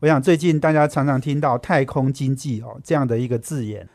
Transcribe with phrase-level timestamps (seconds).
[0.00, 3.86] 我想最近大家常常听到太空经济哦这样的一个字眼，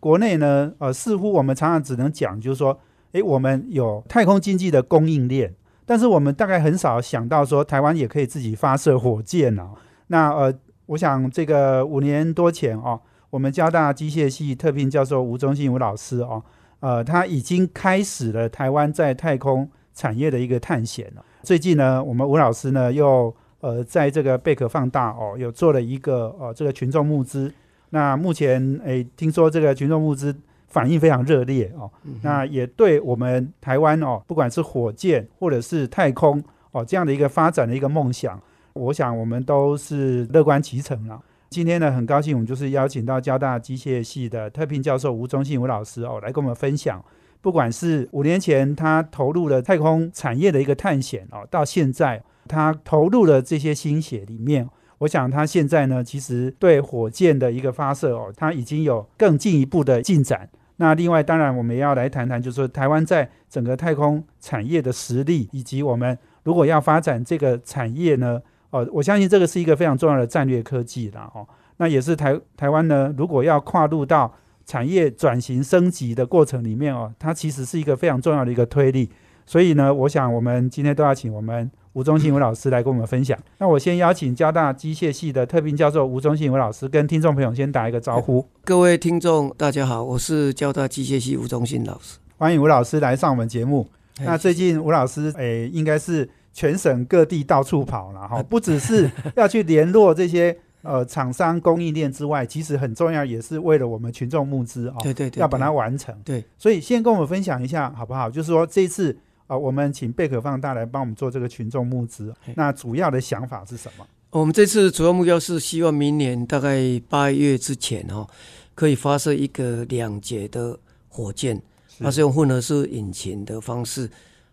[0.00, 2.80] 国内呢，呃，似乎我们常常只能讲，就是说，
[3.12, 5.54] 诶，我们有太空经济的供应链。
[5.84, 9.72] 但是我们大概很少想到说，台湾也可以自己发射火箭哦。
[10.06, 10.54] 那呃，
[10.86, 16.42] 我想这个五年多前哦，我们交大机械系特聘教授吴忠信吴老师哦，
[16.80, 21.22] 呃，他已经开始了台湾在太空产业的一个探险了。
[21.42, 27.50] 最近呢，我们吴老师呢又呃在这个贝壳放大哦，有做了一个呃这个群众募资。
[27.88, 30.36] 那目前诶，听说这个群众募资。
[30.72, 31.90] 反应非常热烈哦，
[32.22, 38.40] 那也对我们台湾哦，不管是火箭或者是太空哦这样的一个发展的一个梦想，
[38.72, 41.20] 我想我们都是乐观其成了。
[41.50, 47.04] 今天呢，很高兴我们就是邀请到交大机械系的特聘教授吴忠信吴老师哦，来跟我们分享，
[47.42, 60.48] 不管是五年前他投入了太空产业的一个探险哦，到现在他投入了这些心血里面，我想他现在呢，其实对火箭的一个发射哦，他已经有更进一步的进展。
[60.76, 71.48] 那另外，当然我们也要来谈谈，就是说台湾在整个太空产业的实力，以及我们如果要发展这个产业呢，哦，我相信这个是一个非常重要的战略科技啦，哦。
[71.78, 74.32] 那也是台台湾呢，如果要跨入到
[74.66, 79.10] 产业转型升级的过程里面哦，它其实是一个非常重要的一个推力。
[79.46, 81.70] 所以呢，我想我们今天都要请我们。
[81.94, 83.38] 吴忠信吴老师来跟我们分享。
[83.58, 88.46] 那我先邀请交大机械系的特聘教授吴忠信吴老师跟听众朋友先打一个招呼。
[88.64, 93.86] 各位听众，大家好，我是交大机械系吴忠信老师，欢迎吴老师来上我们节目。
[94.20, 106.14] 那最近吴老师诶，应该是全省各地到处跑了哈， 不只是要去联络这些 呃厂商供应链之外，其实很重要也是为了我们群众募资啊，对对对，要把它完成。
[106.24, 108.30] 对，所以先跟我们分享一下好不好？
[108.30, 109.14] 就是说这次。
[109.46, 112.34] 啊，我们请贝壳放大来帮我们做这个群众募资。
[112.54, 114.06] 那主要的想法是什么？
[114.30, 118.26] 我们这次主要目标是希望明年大概八月之前哦，
[118.74, 121.60] 可以发射一个两节的火箭，
[121.98, 124.08] 它是用混合式引擎的方式，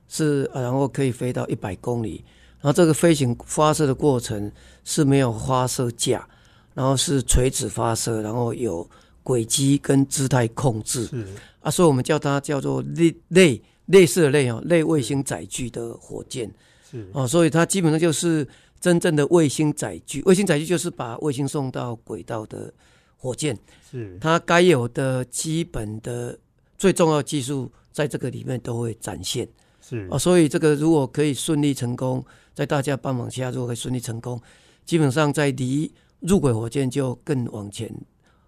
[0.10, 2.26] 是然后可以飞到一百公里。
[2.60, 4.52] 然后这个飞行发射的过程
[4.84, 6.28] 是没有发射架，
[6.74, 8.86] 然后是垂直发射，然后有
[9.24, 11.06] 轨迹跟姿态控制。
[11.06, 11.26] 是
[11.62, 13.62] 啊，所以我们叫它叫做类类。
[13.90, 16.52] 类似的类哦，类卫星载具的火箭
[16.90, 18.48] 是哦，所以它基本上就是
[18.80, 20.22] 真正的卫星载具。
[20.24, 22.74] 卫星载具就是把卫星送到轨道的
[23.18, 23.58] 火箭，
[23.92, 26.38] 是它该有的基本的
[26.78, 29.48] 最重要技术，在这个里面都会展现。
[29.82, 32.24] 是啊，所以这个如果可以顺利成功，
[32.54, 34.40] 在大家帮忙下，如果可以顺利成功，
[34.86, 37.92] 基本上在离入轨火箭就更往前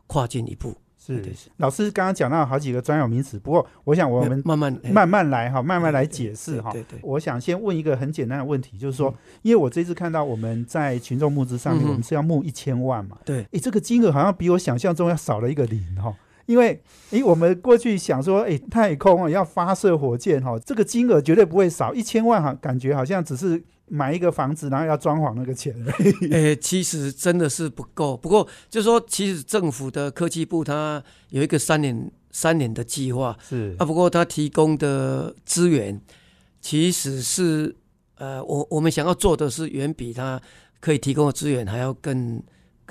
[0.08, 0.76] 跨进一步。
[1.04, 1.20] 是
[1.58, 6.72] 老师刚刚讲到好几个专有名词，不过我想我们慢慢慢慢来哈，慢慢来解释哈。
[6.72, 7.00] 对对。
[7.02, 13.18] 我想先问一个很简单的问题，就是说，因为我这次看到我们在群众募资上面，我们是要募一千万嘛？
[13.26, 13.48] 对。
[13.52, 16.14] 诶，这个金额好像比我想象中要少了一个零哈。
[16.52, 16.82] 因为
[17.12, 23.64] 哎，我们过去想说，哎，太空啊要发射火箭哈，这个金额绝对不会少，一千万哈，感觉好像只是。
[23.94, 25.76] 买一个房子，然后要装潢那个钱，
[26.32, 28.16] 哎，其实真的是不够。
[28.16, 33.86] 不过，就是说，其实政府的科技部它有一个三年三年的计划，是啊。
[33.86, 36.00] 不过，它提供的资源
[36.62, 37.76] 其实是，
[38.16, 40.42] 呃，我我们想要做的是远比它
[40.80, 42.42] 可以提供的资源还要更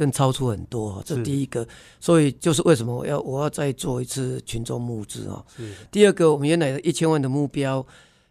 [0.00, 1.02] 更超出很多。
[1.04, 1.66] 这第一个，
[2.00, 5.44] 所以就是为什么我要我要再做一次群众募资啊？
[5.54, 5.74] 是。
[5.90, 7.86] 第二个，我们原来的一千万的目标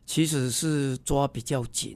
[0.08, 1.96] 其实是抓比较紧。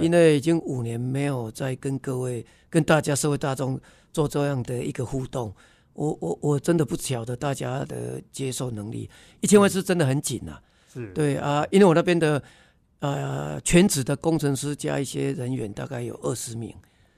[0.00, 3.80] 因为已经五年没有再跟各位、跟大家社会大众
[4.12, 5.54] 做这样的一个互动，
[5.92, 9.08] 我我我真的不晓得大家的接受能力。
[9.40, 10.60] 一千万是真的很紧啊，
[10.92, 12.42] 是对啊，因为我那边的
[12.98, 16.74] 呃全职的工程师加一些人员大概有二十名，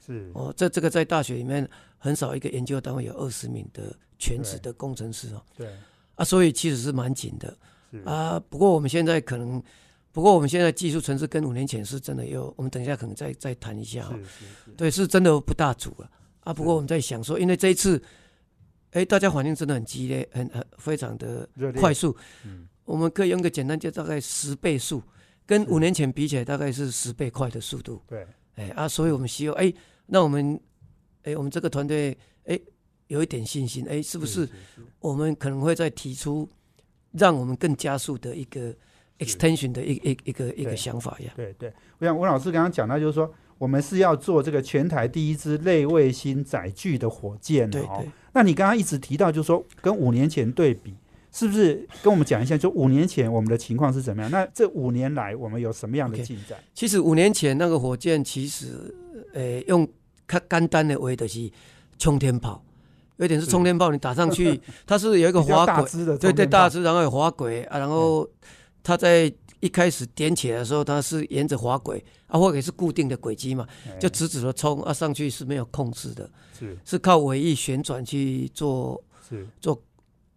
[0.06, 1.67] 是哦，这这个在大学里面
[1.98, 5.69] 很少一个研究单位有二十名的全职的工程师哦，对
[6.14, 7.56] 啊，所以其实是蛮紧的
[8.04, 8.40] 啊。
[8.48, 9.62] 不过我们现在可能。
[10.12, 14.19] 不过我们现在技术层次跟五年前是真的有，我们等一下可能再再谈一下哈。
[14.75, 16.10] 对，是真的不大足了
[16.40, 16.54] 啊。
[16.54, 18.02] 不过我们在想说，因为这一次，
[18.93, 21.46] 哎，大家反应真的很激烈，很很非常的
[21.76, 22.16] 快速。
[22.46, 25.02] 嗯，我们可以用个简单就大概十倍速，
[25.44, 28.02] 跟五年前比起来大概是十倍快的速度。
[28.06, 29.70] 对，哎啊，所以我们希望哎，
[30.06, 30.58] 那我们
[31.26, 32.58] 哎，我们这个团队哎，
[33.08, 34.49] 有一点信心，哎，是不是
[35.00, 36.49] 我们可能会再提出
[37.12, 38.75] 让我们更加速的一个
[39.19, 41.32] extension 的一一一个一个想法呀？
[41.37, 48.05] 对对，我想吴老师刚刚讲到，就是说我们是要做这个全台第一支类卫星载具的火箭哦。
[48.32, 50.94] 那你刚刚一直提到，就是说跟五年前对比。
[51.32, 52.56] 是不是跟我们讲一下？
[52.56, 54.31] 就五年前我们的情况是怎么样？
[54.31, 56.58] 那这五年来我们有什么样的进展？
[56.72, 58.94] 其实五年前那个火箭，其实
[59.34, 59.87] 呃用
[60.26, 61.50] 看简单的为的是
[61.99, 62.62] 冲天炮，
[63.17, 68.28] 有点是冲天炮，你打上去， 它是有一个滑轨，对对，大支，然后有滑轨啊，然后
[68.82, 73.67] 它在一开始点起来的时候，它是沿着滑轨啊，或者是固定的轨迹嘛，
[73.99, 76.76] 就直直的冲啊，上去是没有控制的，是。
[76.84, 79.46] 是靠尾翼旋转去做，是。
[79.61, 79.82] 做。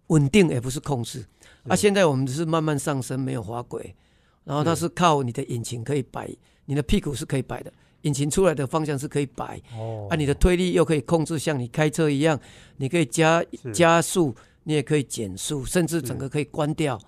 [0.07, 1.23] 稳定也不是控制，
[1.67, 3.95] 啊，现在我们是慢慢上升，没有滑轨，
[4.43, 6.27] 然后它是靠你的引擎可以摆，
[6.65, 7.71] 你的屁股是可以摆的，
[8.03, 12.39] 引擎出来的方向是可以摆，哦，啊，你的推力又可以控制，像你开车一样，
[12.77, 13.43] 你可以加
[13.73, 16.99] 加速，你也可以减速，甚至整个可以关掉，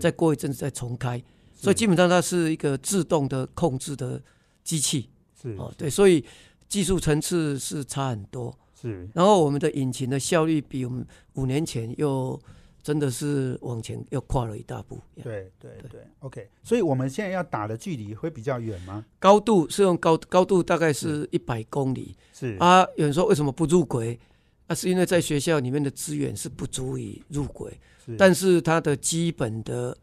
[0.00, 1.22] 再过一阵子再重开，
[1.54, 4.20] 所以基本上它是一个自动的控制的
[4.64, 5.08] 机器，
[5.40, 6.24] 是哦，对，所以
[6.68, 8.52] 技术层次是差很多。
[8.80, 12.36] 是，然后我们的引擎的效率比我们五年前又
[12.82, 15.00] 真的是往前又跨了一大步。
[15.22, 16.48] 对对对，OK。
[16.62, 19.04] 所以我们现在要打的距离会比较远吗？
[19.18, 22.16] 高度是用高高度大概是一百公里。
[22.32, 24.18] 是啊，有人说为什么不入轨？
[24.66, 27.78] 那是因为在学校里面的资源是不足以入轨，
[28.18, 29.96] 但是它的基本的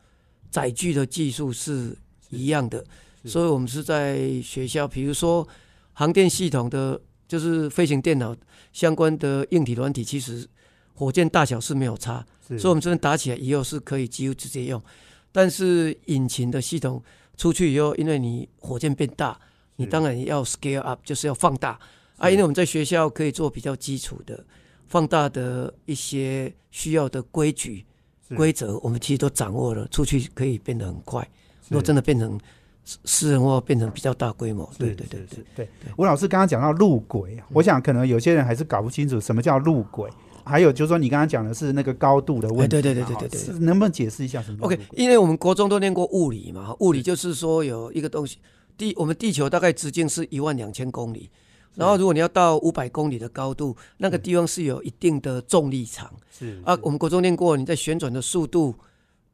[0.50, 1.98] 载具的技术是
[2.30, 2.84] 一样的，
[3.26, 5.48] 所以我们是在学校，比如说
[5.94, 7.00] 航电系统的。
[7.30, 8.36] 就是飞行电脑
[8.74, 10.50] 相关的硬体软体，其实
[10.96, 12.26] 火箭大小是没有差，
[12.58, 14.82] 所以我们这边打起来以后是可以几乎直接用。
[15.32, 17.02] 但是引擎的系统
[17.38, 19.40] 出去以后，因为你火箭变大，
[19.76, 21.80] 你当然要 scale up，就是要放大
[22.18, 22.30] 啊。
[22.30, 24.44] 因为我们在学校可以做比较基础的
[24.88, 27.86] 放大的一些需要的规矩
[28.36, 31.28] 规则，我们其实都掌握了，出去可以变得很快。
[31.68, 32.40] 如果真的变成
[33.06, 35.70] 私人化变成比较大规模，对对对对对。
[35.98, 40.10] 吴老师刚刚讲到路轨，我想可能有些人还是搞不清楚什么叫路轨，
[40.46, 48.38] 还有就是说你刚刚讲的是那个高度的问题，对对对对对对，能不能解释一下什么？OK，因为我们国中都念过物理嘛，物理就是说有一个东西，
[48.78, 51.30] 地我们地球大概直径是一万两千公里，
[51.76, 58.76] 然后如果你要到五百公里的高度，那个地方是有一定的重力场，是啊，我们国中念过，你在旋转的速度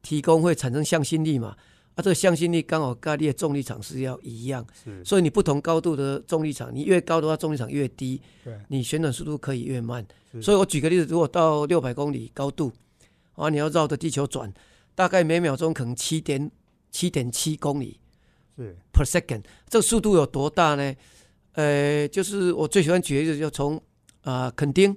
[0.01, 1.55] 提供会产生向心力嘛。
[1.95, 4.65] 啊，这个向心力刚好跟你的重力场是要一样，
[5.03, 8.21] 所以你不同高度的重力场，你越高的话，重力场越低，
[8.67, 10.05] 你旋转速度可以越慢。
[10.41, 12.71] 所以我举个例子，如果到六百公里高度，
[13.33, 14.53] 啊，你要绕着地球转，
[14.93, 16.51] 大概每秒钟可能七点
[16.91, 17.99] 七点七公里
[18.57, 18.75] 是。
[18.93, 20.95] per second，这个速度有多大呢？
[21.53, 23.81] 呃，就是我最喜欢举例子，就从
[24.23, 24.93] 啊垦丁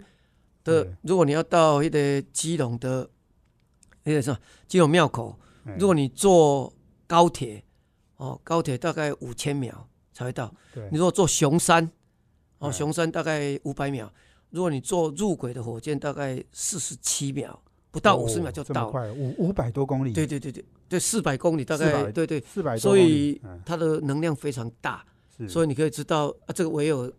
[0.64, 3.08] 的，如果你要到一个基隆的，
[4.02, 4.36] 那个什么
[4.66, 5.38] 基隆庙口，
[5.78, 6.72] 如果你坐
[7.08, 7.64] 高铁
[8.18, 10.54] 哦，高铁大概五千秒才会到。
[10.92, 11.90] 你如果坐熊山，
[12.58, 14.12] 哦，熊山大概五百秒。
[14.50, 17.60] 如果你坐入轨的火箭，大概四十七秒，
[17.90, 18.90] 不到五十秒就到。
[18.90, 20.12] 快，五五百多公里。
[20.12, 22.76] 对对对对，对四百公里大概，对对，四百。
[22.76, 25.04] 所以它的能量非常大，
[25.48, 27.12] 所以你可以知道啊，这个唯有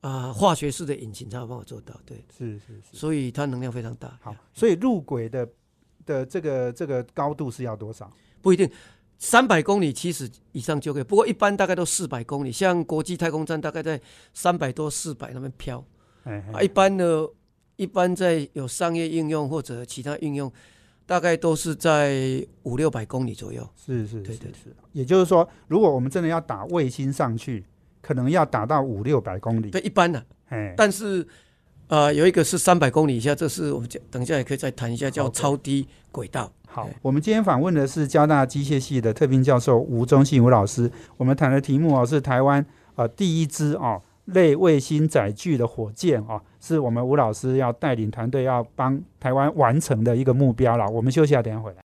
[0.00, 1.94] 啊化学式的引擎才有办法做到。
[2.06, 2.96] 对，是是是。
[2.96, 4.18] 所以它能量非常大。
[4.22, 5.46] 好，所以入轨的
[6.06, 8.10] 的这个这个高度是要多少？
[8.40, 8.70] 不一定。
[9.18, 14.00] 三百公里其实以上就可以，不过一般大概都四百公里，像国际太空站大概在
[14.32, 15.84] 三百多、四百那边飘。
[16.52, 17.26] 啊，一般呢，
[17.76, 20.52] 一般在有商业应用或者其他应用，
[21.04, 23.68] 大概都是在五六百公里左右。
[23.76, 24.74] 是是，对对是。
[24.92, 27.64] 也就是说，如果我们真的要打卫星上去，
[28.00, 29.70] 可能要打到五六百公里。
[29.70, 30.24] 对，一般的。
[30.50, 31.26] 哎，但是。
[31.88, 36.50] 呃，有一个是三百公里以下，这是我们讲，等一下也可以再谈一下，叫超低轨道。
[36.66, 40.90] 好，我们今天访问的是交大机械系的特聘教授吴忠信吴老师。
[41.16, 42.64] 我们谈的题目哦，是台湾
[42.96, 50.86] 呃第一支哦类卫星载具的火箭哦，是我们吴老师要带领团队要帮台湾完成的一个目标了。
[50.90, 51.78] 我们休息下，等下回来。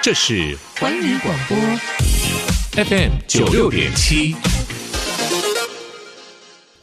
[0.00, 1.56] 这是环宇广播
[2.84, 4.36] FM 九六点七。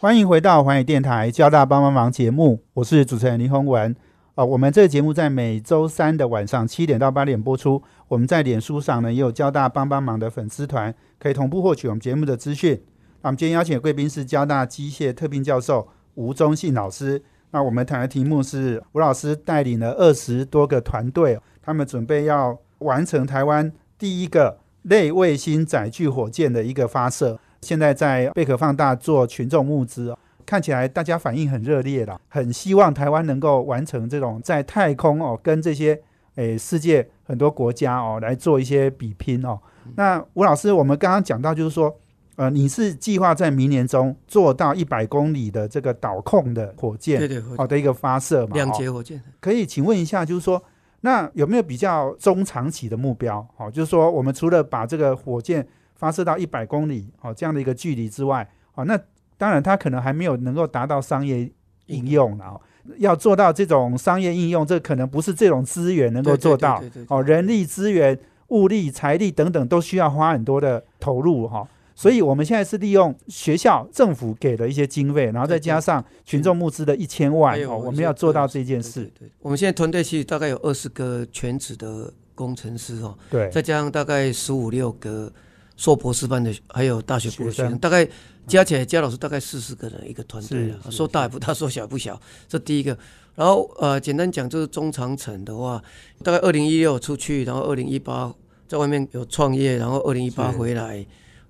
[0.02, 3.94] 欢迎回到环宇电台交大帮帮忙节目，我是主持人林宏文。
[4.34, 7.84] 啊，我们这个节目在每周三的晚上七点到八点播出。
[8.08, 12.82] 我们在脸书上呢也有交大帮帮忙的粉丝团，可以同步获取我们节目的资讯。
[13.24, 17.22] 那我们今天邀请贵宾是交大机械特聘教授吴忠信老师。
[17.52, 27.38] 那我们谈的题目是吴老师带领了二十多个团队，他们准备要完成台湾第一个类卫星载具火箭的一个发射。
[27.62, 36.02] 现在在贝壳放大做群众募资看起来大家反应很热烈了，很希望台湾能够完成这种在太空哦，跟这些
[36.36, 39.60] 诶世界很多国家哦来做一些比拼哦。
[39.96, 41.96] 那吴老师，我们刚刚讲到就是说，
[42.36, 49.22] 呃，你是计划在明年中做到一百公里的这个导控的火箭，对对，好的一个发射嘛，两节火箭。
[49.40, 50.64] 可以请问一下，就是说，
[51.02, 53.46] 那有没有比较中长期的目标？
[53.56, 55.68] 好，就是说，我们除了把这个火箭
[56.00, 59.00] 发射到一百公里，哦这样的一个距离之外，哦，那
[59.38, 61.48] 当然它可能还没有能够达到商业
[61.86, 62.60] 应用了。
[62.98, 66.82] 要做到这种商业应用，这可能不是这种资源能够做到。
[67.10, 68.18] 哦，人力资源。
[68.50, 79.04] 物力、财力等等都需要花很多的投入哈，所以我们现在是利用学校、政府给的一些经费，然后再加上群众募资的一千万哦，我们要做到这件事。
[79.20, 85.32] 对，我们现在团队其实大概有二十个全职的工程师哦，对，再加上大概十五六个
[85.80, 88.06] 硕博士班的，还有大学部的学生，大概
[88.46, 92.20] 加起来加老师大概四十个人一个团队啊，说大也不大，说小也不小。
[92.50, 92.96] 这第一个。
[93.34, 95.82] 然后呃，简单讲就是中长程的话，
[96.22, 98.30] 大概二零一六出去，然后二零一八
[98.68, 100.98] 在外面有创业，然后二零一八回来，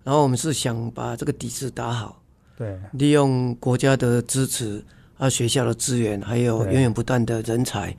[0.04, 2.22] 然后我们是想把这个底子打好，
[2.56, 4.84] 对，利用国家的支持
[5.18, 7.98] 啊，学校的资源，还有源源不断的人才，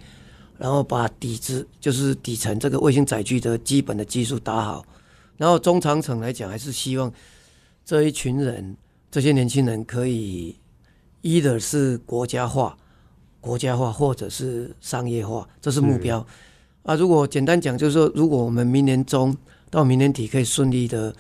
[0.57, 4.85] 然后把底子就是底层这个卫星载具的基本的技术打好，
[5.41, 7.11] 然后中长程来讲，还是希望
[7.83, 8.77] 这一群人
[9.11, 10.55] 这些年轻人可以
[11.23, 12.77] 一的是国家化。
[13.41, 16.19] 国家化或者是商业化，这是目标
[16.83, 16.95] 啊。
[16.95, 19.35] 如果简单讲，就是说，如果我们明年中
[19.71, 21.11] 到明年底可以顺利的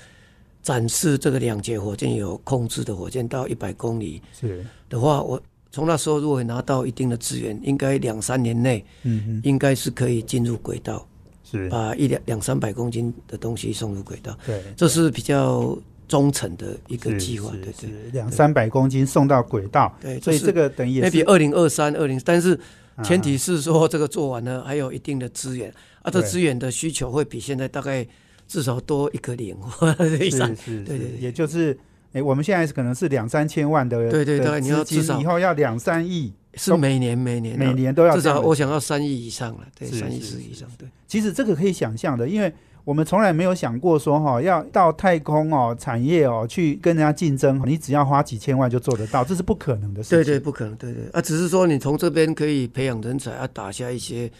[0.63, 5.41] 展示这个两节火箭有控制的火箭到一百公里是的话，我
[5.73, 11.09] 从那时候如果拿到一定的资源，应该两三年内，嗯应该是可以进入轨道，
[11.51, 14.37] 是把一两两三百公斤的东西送入轨道。
[14.47, 15.79] 对，这是比较。
[16.11, 22.59] 忠诚的一个计划，对对，两三百公斤送到轨道，对，所以这个等于也比二零二三、二零，但是
[23.05, 28.05] 前提是说这个做完了还有一定的资源，啊，这资源的需求会比现在大概
[28.49, 29.87] 至少多一个零 或
[30.21, 31.79] 以上，是，对对，也就是，
[32.13, 42.53] 哎，我们现在是可能是两三千万的，对对对，你要至少以后要两三亿，是每年每年每年都要至少我想要三亿以上了，对，三亿四以上，对，其实这个可以想象的，因为。
[42.83, 50.19] 我们从来没有想过说哈，要到太空哦，产业哦，去跟人家竞争，你只要花几千万就做得到，这是不可能的事情。
[50.19, 54.33] 对对，不可能，对对啊，只是说你从这边可以培养人才，要打下一些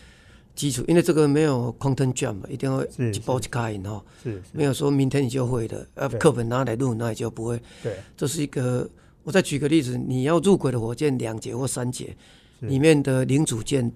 [0.55, 4.43] 基础，因为这个没有 content jump，一定要一步一卡印哈，是。
[4.53, 7.61] 没有说明天你就会的，呃，课本拿来录，那你就不会。
[7.83, 8.89] 对，这是一个，
[9.23, 12.15] 我再举个例子，你要入轨的火箭两节或三节，
[12.61, 13.91] 里面的零组件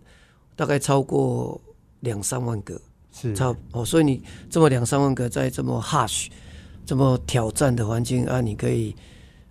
[0.57, 1.61] 大概超过
[2.01, 2.81] 两三万个。
[3.13, 3.35] 是。
[3.35, 6.29] 差哦，所以你这么两三万个在这么 harsh、
[6.87, 8.95] 这么挑战的环境啊，你可以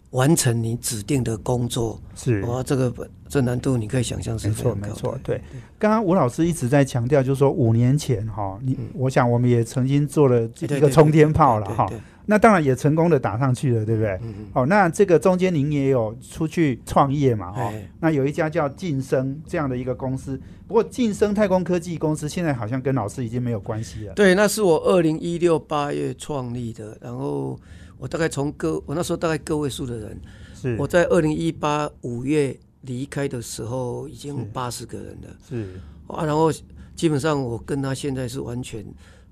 [0.10, 2.42] 完成你指定的工作，是。
[2.44, 2.92] 哇，这个
[3.34, 5.18] 这难度你可以想象是没错没错。
[5.24, 5.42] 对，
[5.80, 11.90] 刚刚吴老师一直在强调，就是说五年前哈，你我想我们也曾经做了一个冲天炮了哈。
[12.26, 14.12] 那当然也成功的打上去了，对不对？
[14.22, 17.52] 嗯哦，那这个中间您也有出去创业嘛？
[17.52, 24.14] 哈，那有一家叫晋升这样的一个公司，不过晋升太空科技公司现在好像跟老师已经没有关系了。
[24.14, 27.60] 对，那是我二零一六八月创立的，然后
[27.98, 30.18] 我大概从个我那时候大概个位数的人，
[30.56, 36.50] 是我在二零一八五月离开的时候已经八十个人了，是啊，然后
[36.96, 38.86] 基本上我跟他现在是完全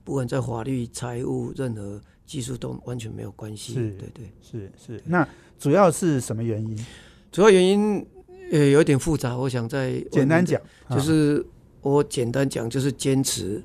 [0.04, 2.02] 不管在法律、财务任何。
[2.24, 5.04] 技术都完全没有关系，是，对对，是是。
[5.04, 5.28] 那
[5.60, 6.86] 主要是什么原因？
[7.30, 8.08] 主要原因
[8.54, 11.46] 呃有点复杂，我想再简单讲，就是
[11.82, 13.62] 我简单讲，就是坚持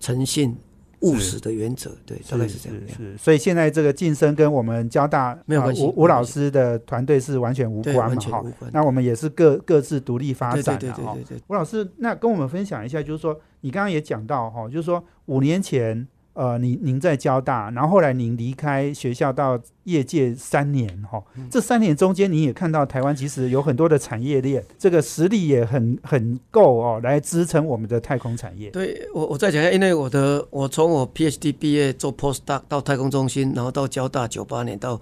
[0.00, 0.54] 诚信
[1.00, 2.78] 务实的原则，对，大概是这样。
[2.96, 8.22] 是，所以现在这个晋升跟我们交大没有关系，吴吴老师的团队是完全无关嘛？
[8.22, 11.16] 哈，那我们也是各各自独立发展的哈。
[11.48, 16.06] 吴老师，那跟我们分享一下，就是说你刚刚也讲到哈，就是说五年前。
[16.40, 28.70] 呃，您您在交大，然后后来您离开学校到业界三年哈，这三年中间，你也看到台湾其实有很多的产业链，这个实力也很很够哦，来支撑我们的太空产业。
[28.70, 34.98] 对我，我再讲一下，因为我的我从我 PhD 毕业做 Postdoc 到太空中心，然后到交大九八年到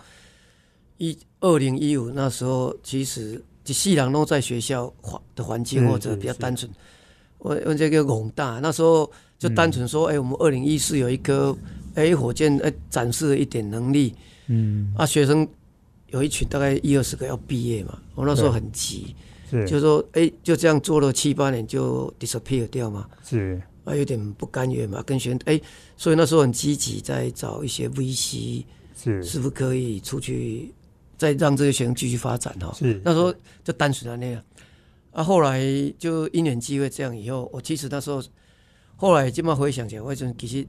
[0.96, 6.68] 一二零一五那时候，其实就细郎都在学校环的环境或者比较单纯，
[7.38, 9.08] 我我这个宏大那时候。
[9.38, 11.56] 就单纯说，哎，我们二零一四有一颗，
[11.94, 14.12] 哎，火箭，哎，展示了一点能力，
[14.48, 15.46] 嗯，啊，学生
[16.08, 19.14] 有一群大概一二十个要毕业嘛，我那时候很急，
[19.48, 25.60] 是，就说，哎，就这样做了七八年就 disappear 掉嘛，是，啊，有点不甘愿嘛，跟学生，哎，
[25.96, 28.64] 所以那时候很积极在找一些 VC，
[28.96, 30.74] 是，是不是可以出去
[31.16, 32.74] 再让这些学生继续发展哦。
[32.76, 33.00] 是。
[33.04, 34.42] 那时候就单纯的那样。
[35.12, 35.62] 啊，后来
[35.98, 38.22] 就因缘机会这样以后，我其实那时候
[39.00, 40.66] 后来这么回想起来，我真其实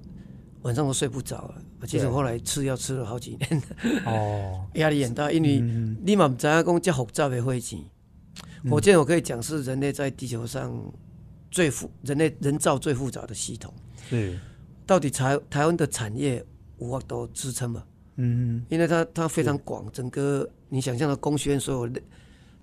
[0.61, 1.55] 晚上都睡不着了。
[1.87, 3.63] 其实后来吃药吃了好几年，
[4.05, 5.59] 哦，压力很大，因为
[6.05, 7.79] 你嘛不知道讲这复杂的火箭，
[8.69, 10.71] 火箭我可以讲是人类在地球上
[11.49, 13.73] 最复人类人造最复杂的系统。
[14.07, 14.37] 是，
[14.85, 16.45] 到底台台湾的产业
[16.77, 17.83] 无法都支撑嘛？
[18.17, 21.93] 嗯，因为它它非常广，整个你想象的工学院所有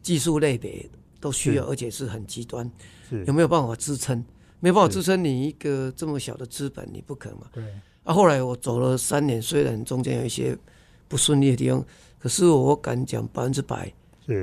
[0.01, 0.89] 技术类别。
[1.19, 2.71] 都需要，而且是很极端，
[3.27, 4.23] 有没有办法支撑？
[4.61, 7.49] 没办法支撑你一个这么小的资本，你不可嘛。
[7.53, 7.65] 对。
[8.05, 10.57] 啊，后来我走了三年，虽然中间有一些
[11.09, 11.85] 不顺利的地方，
[12.19, 13.93] 可是我敢讲百分之百，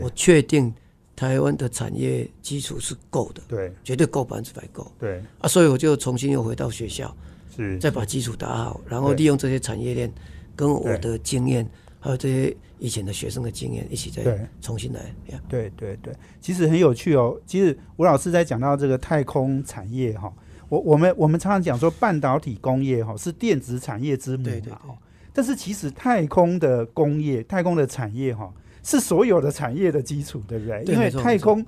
[0.01, 0.73] 我确定
[1.15, 4.91] 台湾的产业基础是够的，对，绝对够百分之百够。
[4.99, 5.21] 对。
[5.39, 7.15] 啊，所以我就重新又回到学校，
[7.55, 10.13] 是，再把基础打好，然后利用这些产业链
[10.55, 11.69] 跟我的经验。
[11.99, 14.21] 还有这些以前的学生的经验，一起再
[14.59, 14.99] 重新来。
[15.47, 17.39] 对对对，其实很有趣哦。
[17.45, 20.29] 其实吴老师在讲到这个太空产业哈，
[20.67, 24.97] 我我们我们常常讲说半导体工业哈是电子产业之母嘛哈。
[25.31, 30.83] 但是其实太空的工业、太空的产业哈是所有的产业的基础，对不对？
[30.83, 31.65] 因为太空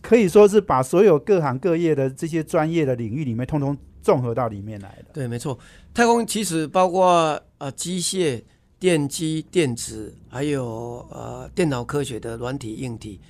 [0.00, 5.12] 可以说是把所有各行各业的这些专业的领域里面，通通综合到里面来的。
[5.12, 5.56] 对，没错。
[5.94, 8.42] 太空其实包括呃机械。
[8.82, 13.20] 电机、电子，还有呃电脑科学的软体、硬体，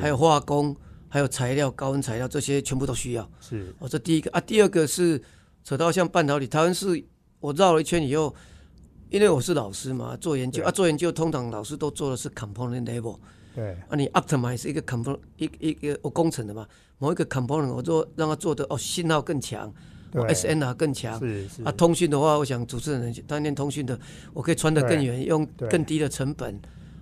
[0.00, 0.76] 还有化工，
[1.08, 3.28] 还有材料、高温材料，这些全部都需要。
[3.40, 5.20] 是哦，这第一个啊，第二个是
[5.64, 7.04] 扯到像半导体，台湾是
[7.40, 8.32] 我绕了一圈以后，
[9.08, 13.18] 因为我是老师嘛，做研究啊，做研究通常老师都做的是 component level。
[13.52, 16.64] 对啊，你 optimize 一个 component 一一个我工程的嘛，
[16.98, 19.74] 某一个 component 我做让它做的哦信号更强。
[20.12, 23.98] S N 啊更强，是是啊，通讯的话，我想主持人当年通讯的，
[24.32, 26.58] 我可以穿得更远，用更低的成本。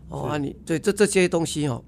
[0.09, 1.85] 哦啊，你对这这些东西哦，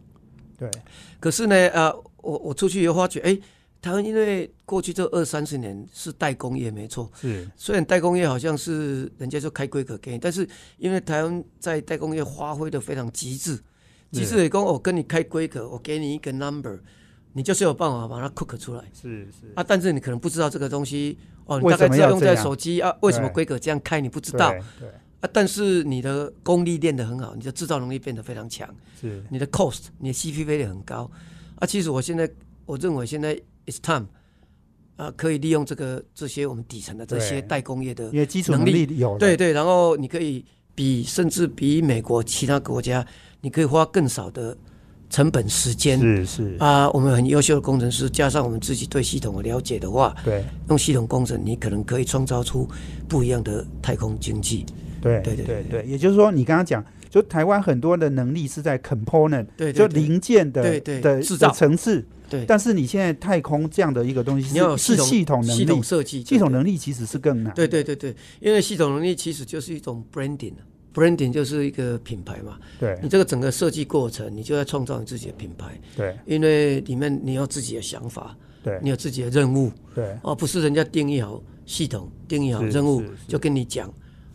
[0.59, 0.71] 对。
[1.19, 3.39] 可是呢，啊，我我出去以后发觉，哎，
[3.81, 7.11] 台湾因为过去这二三十年是代工业，没错。
[7.19, 7.49] 是。
[7.57, 13.59] 虽然代工业好像是人家说开规格给你，但是因为台湾在代工业发挥的非常极致，
[14.13, 16.79] 极致也跟，我跟你开规格，我给你一个 number。
[17.33, 19.53] 你就是有办法把它 cook 出来，是是。
[19.55, 21.17] 啊，但是你可能不知道这个东西
[21.47, 24.89] 哦，你大概知道用在手机啊，为什么规格这样开你不知道，对
[25.21, 28.69] 啊，但是你的功力练得很好，你的制造能力变得非常强，
[29.01, 29.23] 是。
[29.31, 31.09] 你的 cost，你的 C P 费率很高。
[31.57, 31.67] 啊。
[31.67, 32.29] 其实我现在
[32.67, 34.07] 我认为现在 it's time
[34.97, 43.07] 啊，可以利用这个这些我们底层的这些代工业的因为基础能力有对对，然后你可以比甚至比美国其他国家，
[43.41, 44.57] 你可以花更少的。
[45.11, 46.57] 成本时间是是。
[46.59, 52.67] 啊，我们很优秀的工程师，加上我们自己对系统的了解的话，对，用系统工程，你可能可以创造出
[53.09, 54.65] 不一样的太空经济。
[55.03, 61.51] 对对对对，也就是说，你刚刚讲，就台湾很多的能力是在 component，对，就零件的的制造。
[61.51, 62.07] 层次。
[62.29, 67.53] 对，但是你现在太空这样的一个东西，是系统能力、系统设计、系统能力其实是更难。
[67.55, 70.53] 对对对对，因为系统能力其实就是一种 branding。
[70.93, 72.99] Branding 就是一个品牌嘛，对。
[73.03, 83.89] 你这个整个设计过程，你就在创造你自己的品牌，对，因为里面你有自己的想法，对，你有自己的任务，对，哦，不是人家定义好系统，定义好任务就跟你讲，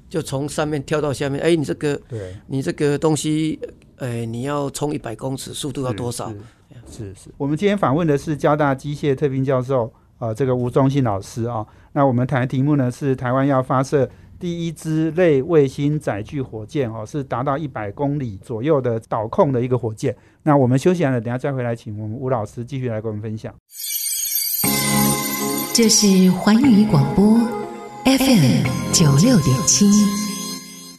[0.09, 3.59] 就从上面跳到下面，哎，你这个，对，你这个东西，
[3.97, 6.33] 哎，你要冲一百公尺，速度要多少？
[6.89, 14.09] 是是，我们今天访问的是交大机械特聘教授，呃，这个吴忠信老师啊，那我们谈的题目呢是台湾要发射。
[14.45, 20.15] 第一支类卫星载具火箭哦，是达到一百公里左右的导控的一个火箭。
[20.43, 23.51] 那我们休息完了，等下再回来，请我们吴老师继续来跟我们分享。
[25.73, 27.39] 这是环宇广播
[28.03, 29.87] FM 九六点七，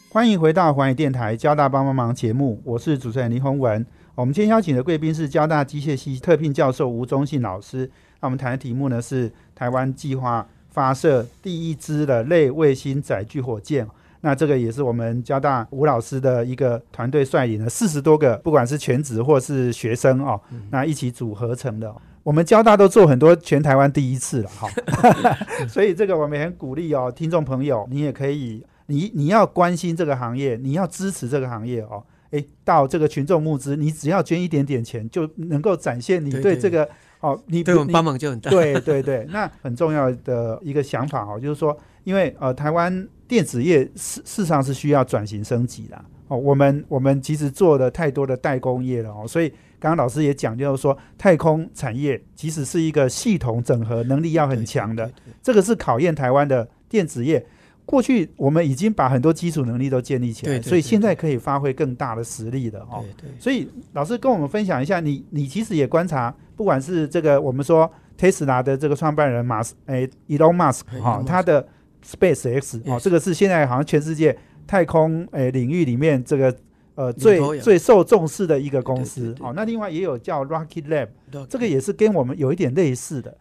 [0.09, 3.85] 欢迎回到环宇电台交大帮帮忙节目，我是主持人林宏文。
[4.15, 7.89] 我们今天邀请的贵宾是交大机械系特聘教授吴忠信老师。
[8.19, 10.45] 那我们谈的题目呢是台湾计划。
[10.77, 13.87] 发射第一支的类卫星载具火箭，
[14.21, 21.91] 那这个也是我们交大吴老师的一个团队率领的四十多个，不管是全职或是学生哦，那一起组合成的。
[22.21, 24.69] 我们交大都做很多全台湾第一次了哈，
[25.67, 36.87] 所以这个我们很鼓励哦，听众朋友，你也可以，你你要关心这个行业，你要支持这个行业哦，诶，到这个群众募资，你只要捐一点点钱，就能够展现你对这个。
[37.27, 38.49] 哦，你对我们帮忙就很大。
[38.49, 46.37] 对对对，那很重要的一个想法哦，就是说，因为呃，台湾电子业事事实上是需要转型升级的哦。
[46.37, 55.11] 我们我们其实做了太多的代工业了哦，所以刚刚老师也讲，就是说，太空产业其实是一个系统整合能力要很强的，
[55.43, 57.45] 这个是考验台湾的电子业。
[57.87, 63.01] 过去我们已经把很多基础能力都建立起来，所以现在可以发挥更大的实力了哦。
[63.17, 63.39] 对对。
[63.39, 71.65] 所以老师跟我们分享一下，你你其实也观察，不管是这个我们说 Tesla 的这个创办人马斯诶 Elon Musk 哈，他的
[72.05, 76.53] Space X 哦，这个是现在好像全世界太空诶领域里面这个
[76.95, 79.53] 呃最最受重视的一个公司哦。
[79.55, 81.07] 那另外也有叫 Rocket Lab，
[81.47, 83.37] 这个也是跟我们有一点类似的。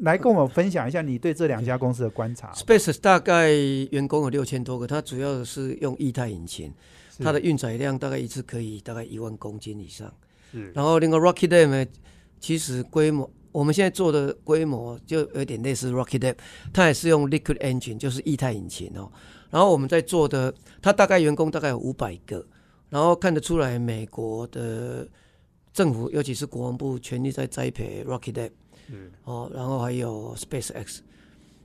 [0.00, 2.52] 来跟我们分享一下你对这两家公司的观察。
[2.52, 3.50] Space 大概
[3.90, 6.72] 员工有六千多个，它主要是用液态引擎，
[7.18, 10.12] 它的运载量大概一次可以大概一万公斤以上。
[10.72, 11.86] 然后那个 Rocket Lab 呢，
[12.40, 16.36] 其实规模我们现在做的规模就有点类似 Rocket Lab，
[16.72, 19.10] 它也是用 Liquid Engine，就是液态引擎哦。
[19.50, 22.46] 然后我们在做的，它大概员工大概有五百个，
[22.88, 25.08] 然后看得出来美国的
[25.72, 28.50] 政府，尤其是国防部，全力在栽培 Rocket Lab。
[28.88, 31.02] 嗯，哦，然后还有 Space X，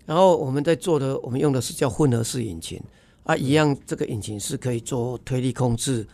[0.06, 2.82] 然后我们在做的，我们用的是叫混合式引擎。
[3.24, 6.06] 啊，一样这个引擎是可以做推力控制，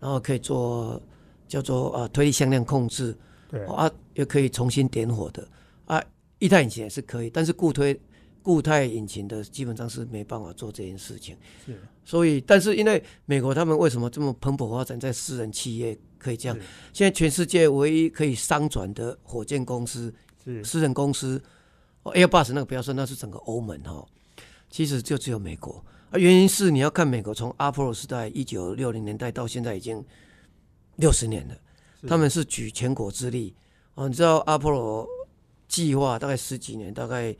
[0.00, 0.98] 然后可以做
[1.46, 3.14] 叫做啊推力向量控制，
[3.50, 3.62] 对。
[3.66, 5.46] 啊，也可以重新点火的。
[5.84, 6.02] 啊，
[6.38, 8.00] 液态引擎也是可以，但是固推
[8.42, 16.56] 固态引擎的基本上是没办法做这件事情，是，所以但是因为美国他们为什么这么蓬勃发展，在私人企业可以这样，
[16.94, 20.10] 现在全世界唯一可以商转的火箭公司。
[20.62, 21.42] 私人公司
[22.02, 24.06] ，Airbus 那个不要说，那是整个欧盟哈，
[24.68, 26.18] 其实就只有美国啊。
[26.18, 30.04] 原因是你要看美国从阿波罗时代一九六零年代到现在已经
[30.96, 31.56] 六十年了，
[32.06, 33.54] 他们是举全国之力
[33.94, 34.06] 啊。
[34.06, 35.08] 你知道阿波罗
[35.66, 37.34] 计划大概十几年，大概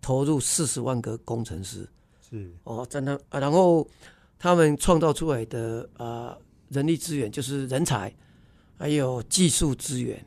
[0.00, 1.88] 投入四十万个工程师
[2.28, 3.40] 是哦，真的啊。
[3.40, 3.88] 然后
[4.38, 6.36] 他们创造出来的啊
[6.68, 8.14] 人力资源就是人才，
[8.76, 10.22] 还有技术资源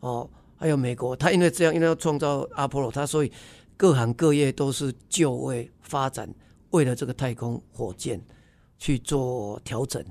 [0.00, 0.28] 哦。
[0.58, 3.30] 还有美国，他因为这样，因为要创造阿波罗，他所以
[3.76, 6.28] 各行各业都是就位发展，
[6.70, 8.20] 为了这个太空火箭
[8.76, 10.04] 去做调整，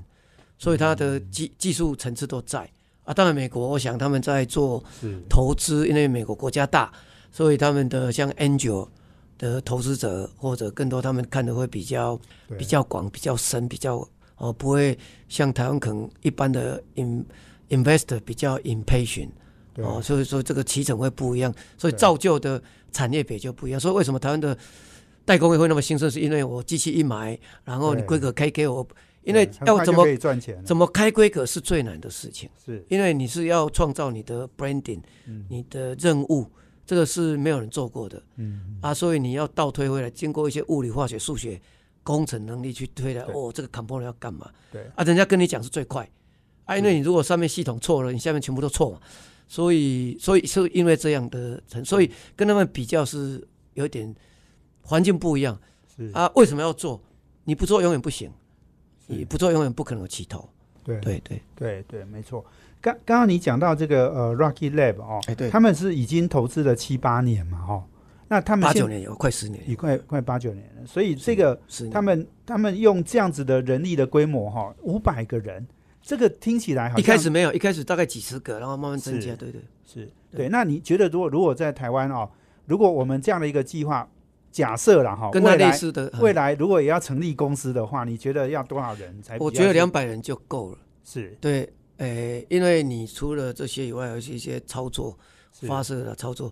[0.56, 2.66] 所以他的技技术层次都在
[3.04, 3.12] 啊。
[3.12, 4.82] 当然，美国我想他们在做
[5.28, 6.90] 投资，因为美国国家大，
[7.30, 8.88] 所以他们的像 Angel
[9.36, 12.18] 的投资者或者更多，他们看的会比较
[12.56, 13.96] 比较广、比较深、比较
[14.38, 17.26] 哦，不会像台湾可能一般的 in
[17.68, 19.28] investor 比较 impatient。
[19.82, 22.60] 哦，所以说这个起程会不一样，所以造就的
[22.92, 23.78] 产业别就不一样。
[23.78, 24.56] 所以为什么台湾的
[25.24, 26.10] 代工业会那么兴盛？
[26.10, 28.86] 是因为我机器一买，然后你规格开给我，
[29.22, 30.64] 因为要怎么赚钱？
[30.64, 32.48] 怎么开规格是最难的事情。
[32.64, 35.00] 是，因为你是要创造你的 branding，
[35.48, 36.46] 你的任务，
[36.86, 38.22] 这个是没有人做过的。
[38.36, 41.60] 嗯啊，所以你要倒推回来，经过一些物理、化学、数学、
[42.02, 43.22] 工程能力去推的。
[43.34, 44.50] 哦，这个 component 要干嘛？
[44.72, 46.08] 对啊，人家跟你讲是最快
[46.64, 49.00] 啊，因为你如果上面系统错了，你下面全部都错嘛。
[49.48, 54.14] 所以，所以是因为这样的，所以跟他们比较是有点
[54.82, 55.58] 环境不一样。
[56.12, 57.00] 啊，为什么要做？
[57.44, 58.30] 你不做永远不行，
[59.06, 60.48] 你不做永远不可能有起头。
[60.84, 62.44] 对对对对对，没错。
[62.80, 67.84] 刚刚刚你讲到这个呃，Rocky Lab 哦，哎对，他们是已经投资了七八年嘛，哦，
[68.28, 70.86] 那他们八九年有快十年，也快快八九年了。
[70.86, 71.58] 所以这个
[71.90, 75.66] 他们他们用这样子的人力的规模哈，五百个人。
[76.08, 79.36] 这个听起来好像一开始没有，一开始大概几十个，然后慢慢增加。
[79.36, 80.48] 对对，是对。
[80.48, 82.26] 那你觉得，如果如果在台湾哦，
[82.64, 84.08] 如果我们这样的一个计划，
[84.50, 89.36] 假设了哈，跟他类似的，未来如果也要成立公司的话，你觉得要多少人才？
[89.36, 90.78] 我觉得两百人就够了。
[91.04, 95.14] 是对，诶，因为你除了这些以外，有一些操作、
[95.52, 96.50] 发射的操作，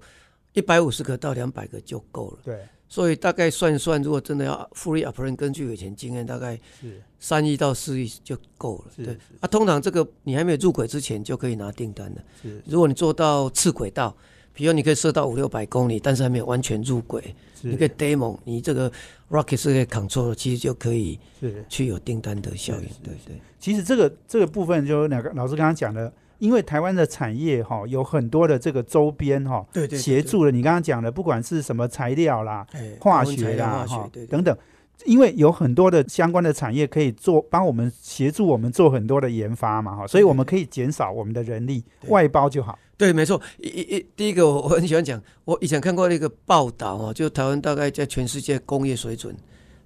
[0.53, 2.41] 一百五十个到两百个就够了。
[2.45, 2.59] 对。
[2.89, 9.05] 所以大概算一算，如果真的要 fully operate，根据以前经验，大概是三亿到四亿就够了。
[9.05, 12.23] 对啊，通常这个你还没有入轨之前就可以拿订单了。
[12.41, 14.17] 是，如果你做到次轨道，
[14.53, 18.91] 比如你可以射到五六百公里，但是还没有完全入轨，你可以 demo，你这个
[19.31, 22.89] rocket 是可以 control，其实就可以是去有订单的效应。
[23.03, 26.13] 对对，其实这个这个部分就两个老师刚刚讲的。
[26.39, 32.67] 因为台湾的产业哈有很多的这个周边哈，对对，协助了你刚刚讲的，不管是什么材料啦、
[33.01, 34.57] 化学啦哈等等，
[35.05, 42.79] 因为有很多的相关的产业可以做帮我们协助我们做很多的研发嘛哈，所以我们可以减少我们的人力外包就好。
[42.99, 43.41] 对，没错。
[43.59, 49.37] 一一第一个我很喜欢讲，我以前看过那个报道哦，就台湾大概在全世界工业水准，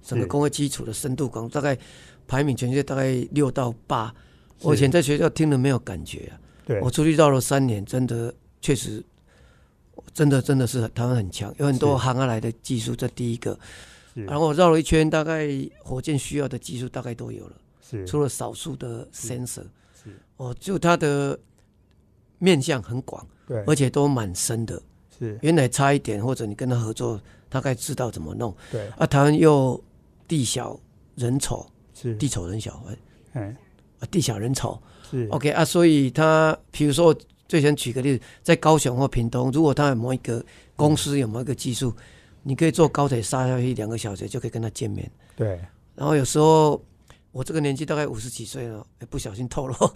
[0.01, 1.77] 整个工业基础的深度广，大概
[2.25, 4.13] 排名全世界大概六到八。
[4.61, 6.39] 我以前在学校听了没有感觉啊，
[6.81, 9.03] 我出去绕了三年，真的确实，
[10.13, 13.57] 真的真的是台湾很强，有很多行下来的技术，这第一个。
[14.13, 15.47] 然后我绕了一圈，大概
[15.79, 18.05] 火箭需要的技术大概都有了，是。
[18.05, 19.63] 除了少数的 sensor，
[20.03, 20.09] 是。
[20.35, 21.39] 哦，就它的
[22.37, 24.81] 面向很广，对，而且都蛮深的，
[25.17, 25.39] 是。
[25.41, 28.85] 原来差一点，或者你跟他合作，大概知道怎么弄，对。
[28.97, 29.81] 啊，台湾又
[30.27, 30.77] 地小
[31.15, 32.13] 人丑，是。
[32.15, 32.83] 地丑人小，
[33.31, 33.55] 哎，
[33.99, 34.77] 啊，地小人丑
[35.11, 37.15] 是，OK 啊，所以他比如说，
[37.47, 40.43] 最先举个例子，在高雄或屏东，如果他有某一个
[40.75, 41.93] 公司有某一个技术，
[42.43, 45.11] 你可以坐高铁杀下去两个小时就可以跟他见面。
[45.35, 45.59] 对，
[45.95, 46.81] 然后有时候
[47.31, 49.75] 我这个年纪大概五十几岁了，哎，不小心透露。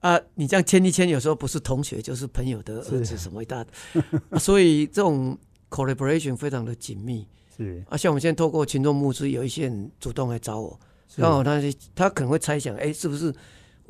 [0.00, 3.64] 啊，你这样牵一牵，有时候不是同学就是朋友的儿子什么一大，
[4.30, 5.38] 啊所以这种
[5.70, 7.24] collaboration 非常的紧密。
[7.56, 7.84] 是。
[7.88, 10.76] 啊，像我们现在透过群众募资，有一些人主动来找我，
[11.16, 11.60] 刚好他
[11.94, 13.32] 他可能会猜想，哎，是不是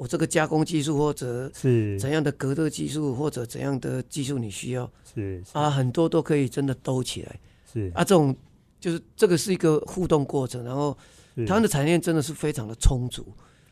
[0.03, 1.97] 我这个加工技术或者是。
[2.01, 7.41] 怎样的隔热技术或者怎样的技术你需要是啊，很多都可以真的兜起来
[7.73, 7.93] 是。
[7.95, 8.35] 啊，这种
[8.81, 10.97] 就是这个是一个互动过程，然后
[11.37, 11.47] 是。
[11.47, 13.25] 台湾的产业链真的是非常的充足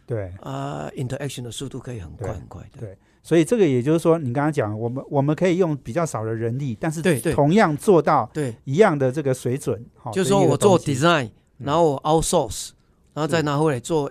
[0.07, 0.33] 对。
[0.41, 11.27] 啊，interaction 的速度可以很快很快的，对，所以这个也就是说，你刚刚讲，我们我们可以用比较少的人力，但是同样做到对，一样的这个水准，好就是说我做 design，
[11.59, 11.67] 嗯。
[11.67, 12.71] 然后我 outsource，
[13.15, 14.11] 然后再拿回来做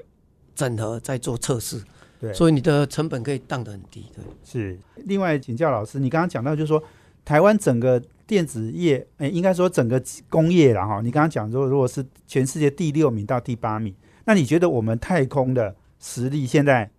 [0.54, 1.82] 整合，再做测试。
[2.20, 4.24] 对，所以你的成本可以降得很低，对。
[4.44, 6.84] 是，另外请教老师，你刚刚讲到就是说，
[7.24, 16.92] 台湾整个电子业，哎，应该说整个工业了哈，你刚刚讲说，如果是全世界第六名到第八名，那你觉得我们太空的实力现在？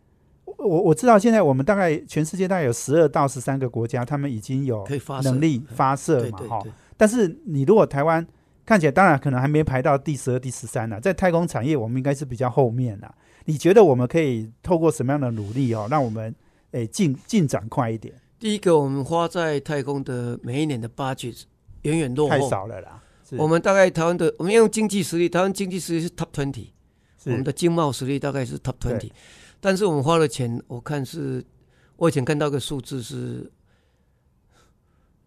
[0.56, 4.87] 我我知道现在我们大概全世界大概有十二到十三个国家，他们已经有
[5.22, 6.62] 能力发射嘛哈。
[6.98, 8.26] 但是你如果台湾
[8.70, 13.12] 看起来，当然可能还没排到第十二、第十三呢，在太空产业我们应该是比较后面啦。
[13.46, 16.33] 你觉得我们可以透过什么样的努力哦，让我们
[16.70, 18.14] 诶进进展快一点？
[18.38, 21.42] 第一个，我们花在太空的每一年的 budget
[21.83, 22.48] 远远落后太后。
[22.48, 23.02] 少了啦。
[23.33, 26.68] 我们大概台湾的，我们用经济实力，台湾经济实力是 top twenty，
[27.24, 29.11] 我们的经贸实力大概是 top twenty，
[29.59, 31.44] 但是我们花的钱，我看是，
[31.96, 33.50] 我以前看到个数字是，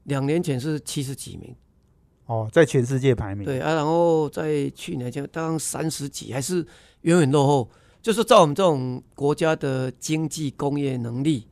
[0.03, 1.53] 两年前是七十几名，
[2.25, 3.45] 哦，在全世界排名。
[3.45, 6.65] 对啊，然后在去年就当三十几，还是
[7.01, 7.69] 远远落后。
[8.01, 11.47] 就是照我们这种国家的经济工业能力，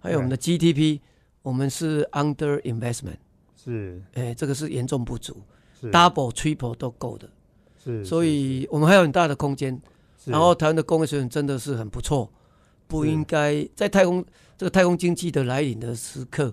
[0.00, 0.98] 还有我们的 GDP，
[1.42, 3.18] 我们是 under investment，
[3.54, 4.02] 是。
[4.14, 5.40] 哎，这个是严重不足
[5.80, 7.30] 是，double triple 都够的，
[7.84, 9.80] 是，所以我们还有很大的空间。
[10.24, 12.28] 然后台湾的工业水准真的是很不错，
[12.88, 14.24] 不应该在太空
[14.58, 16.52] 这个太空经济的来临的时刻，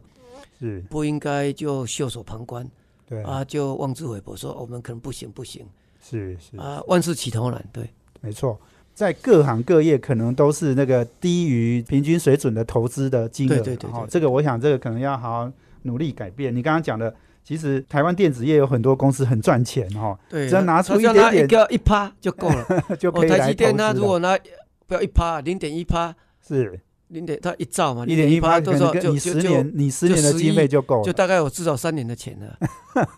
[0.59, 0.79] 是。
[0.91, 2.69] 不应该就袖手旁观
[3.13, 5.65] 对啊，就妄自菲薄，说我们可能不行不行
[6.01, 7.89] 是是啊，万事起头难，对。
[8.21, 8.59] 没错。
[8.93, 13.55] 在各行各业，可能都是那个低于平均水准的投资的金额。
[13.55, 16.55] 对对对对哦这个我想这个可能要好好努力改变。
[16.55, 22.65] 你刚刚讲的，其实台湾电子业有很多公司很赚钱哦，对，只要拿出一点点拿一个一趴就够了。
[22.99, 24.37] 就 哦，可以来投台积电它如果拿
[24.85, 26.15] 不要一趴，零点一趴，
[26.47, 26.79] 是
[27.13, 31.03] 零点它一兆嘛，一点一趴八，多少就你十年你十年的就经费就够了。
[31.03, 32.57] 就大概有至少三年的钱了。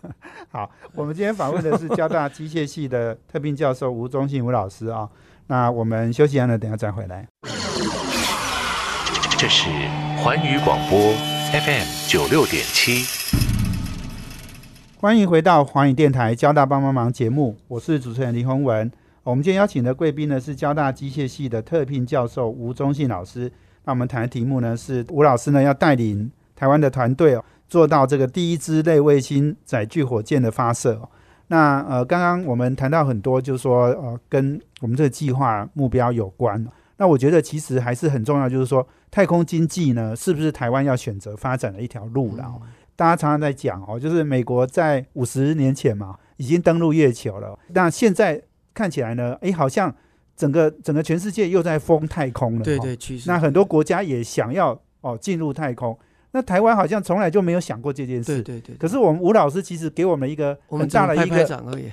[0.52, 5.08] 好，我们今天访问的是交大机械系的特聘教授吴忠信吴老师啊。
[5.46, 7.26] 那我们休息完了，等下再回来。
[9.38, 9.68] 这是
[10.18, 10.98] 环宇广播
[11.52, 13.04] FM 九六点七。
[14.98, 18.90] 欢迎回到华语电台交大帮帮忙节目，我是主持人林宏文。
[19.22, 23.50] 我们今天邀请的贵宾呢是交大机械系的特聘教授吴忠信老师。
[23.86, 31.08] 那我们谈的题目呢是吴老师呢要带领台湾的团队哦，做到这个第一支类卫星载具火箭的发射、哦。
[31.46, 36.66] 那呃，刚刚我们谈到很多，就是说呃，跟我们这个计划目标有关。
[36.96, 42.60] 那我觉得其实还是很重要，就是说太空经济呢，是不是台湾要选择发展的一条路了、哦？
[42.96, 47.56] 大家常常在讲哦，就是美国在五十年前嘛，已经登陆月球了。
[47.68, 48.42] 那现在
[48.74, 49.94] 看起来呢，诶，好像
[50.36, 52.60] 整个整个全世界又在封太空了。
[52.60, 52.96] 哦对对。
[53.26, 55.98] 那很多国家也想要哦进入太空。
[56.32, 58.42] 那台湾好像从来就没有想过这件事。
[58.42, 58.76] 对对对。
[58.76, 61.88] 可是我们吴老师其实给我们一个我们很大的一个，掌而已。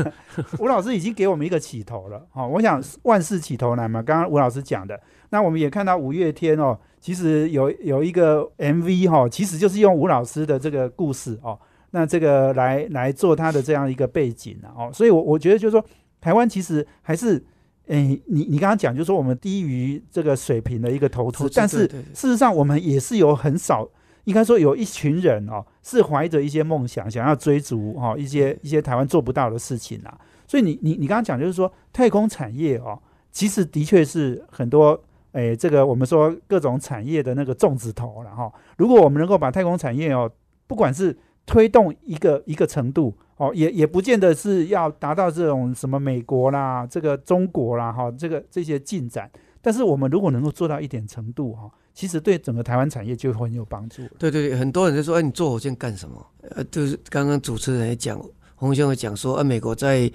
[0.60, 2.26] 吴老师已经给我们一个起头了。
[2.34, 5.00] 哦，我想万事起头难嘛，刚刚吴老师讲的。
[5.30, 11.58] 那我们也看到五月天哦，其实有有一个 MV 哈、哦，其实就是用吴老师的这个故事哦，
[11.92, 15.82] 那这个来来做他的这样一个背景啊哦，所以我我觉得就是说，
[16.20, 17.42] 台湾其实还是，
[17.86, 23.88] 诶，你你刚刚讲就是说我们低于这个水平的一个投资，投资但是事实上我们也是有很少。
[24.24, 30.18] 应该说有一群人哦，是怀着一些梦想，想要追逐哦一些一些台湾做不到的事情啊。
[30.48, 38.52] 所以你你你刚刚讲就是说太空产业哦，其实的确是很多诶，这个我们说各种产业的那个种子头了哈。
[38.78, 40.28] 如果我们能够把太空产业哦，
[40.66, 49.30] 不管是推动一个一个程度哦，也也不见得是要达到这种什么美国啦、这个中国啦哈，这个这些进展。
[49.62, 54.02] 但是我们如果能够做到一点程度哈，其实对整个台湾产业就很有帮助。
[54.18, 58.20] 对对对，很多人就说：“哎，你做火箭干什么？”呃，就是刚刚主持人也讲，
[58.54, 60.10] 洪兄也讲说，呃，美国在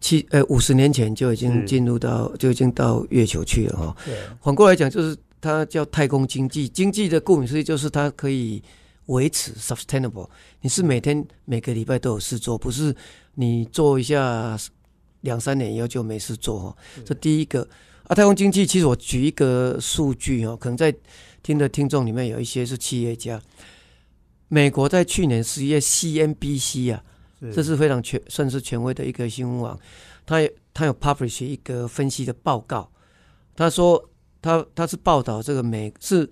[0.00, 3.96] 七呃五十年前就已经进入到就已经到月球去了哈。
[4.40, 8.62] 反过来讲，就是它叫太空经济，经济的顾名思义就是它可以
[9.10, 10.28] 维持 sustainable。
[10.60, 12.94] 你是每天每个礼拜都有事做，不是
[13.34, 14.58] 你做一下
[15.20, 16.76] 两三年以后就没事做哈。
[17.04, 17.66] 这第一个
[18.04, 20.94] 啊，太空经济其实我举一个数据哦，可能在
[21.42, 23.40] 听的听众里面有一些是企业家。
[24.48, 27.04] 美国在去年十一月，CNBC 啊。
[27.54, 29.80] 这是非常权，算是权威的一个新闻网。
[30.26, 32.86] 他他有 publish 一个分析的报告。
[33.56, 34.10] 他说，
[34.42, 36.28] 他他是报道这个美是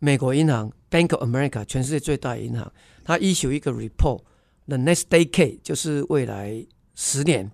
[0.00, 2.72] 美国银行 Bank of America 全世界最大的银行。
[3.04, 7.48] 他 issue 一个 report，the next decade 就是未来十年